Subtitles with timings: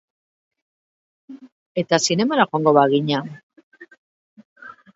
[1.83, 3.23] Eta zinemara joango bagina?